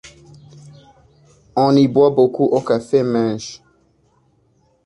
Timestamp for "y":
1.75-1.87